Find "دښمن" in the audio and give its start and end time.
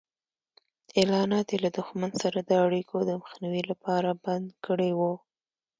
1.77-2.11